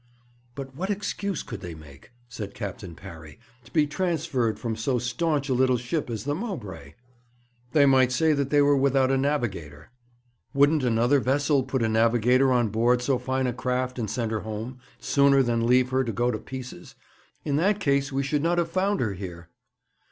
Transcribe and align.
'But 0.55 0.75
what 0.75 0.89
excuse 0.89 1.43
could 1.43 1.61
they 1.61 1.75
make,' 1.75 2.11
said 2.27 2.55
Captain 2.55 2.95
Parry, 2.95 3.37
'to 3.65 3.71
be 3.71 3.85
transferred 3.85 4.57
from 4.59 4.75
so 4.75 4.97
staunch 4.97 5.47
a 5.47 5.53
little 5.53 5.77
ship 5.77 6.09
as 6.09 6.23
the 6.23 6.33
Mowbray?' 6.33 6.95
'They 7.73 7.85
might 7.85 8.11
say 8.11 8.33
that 8.33 8.49
they 8.49 8.63
were 8.63 8.75
without 8.75 9.11
a 9.11 9.17
navigator.' 9.19 9.91
'Wouldn't 10.55 10.83
another 10.83 11.19
vessel 11.19 11.61
put 11.61 11.83
a 11.83 11.87
navigator 11.87 12.51
on 12.51 12.69
board 12.69 13.03
so 13.03 13.19
fine 13.19 13.45
a 13.45 13.53
craft 13.53 13.99
and 13.99 14.09
send 14.09 14.31
her 14.31 14.39
home, 14.39 14.79
sooner 14.99 15.43
than 15.43 15.67
leave 15.67 15.89
her 15.91 16.03
to 16.03 16.11
go 16.11 16.31
to 16.31 16.39
pieces? 16.39 16.95
In 17.45 17.57
that 17.57 17.79
case 17.79 18.11
we 18.11 18.23
should 18.23 18.41
not 18.41 18.57
have 18.57 18.71
found 18.71 19.01
her 19.01 19.13
here.' 19.13 19.49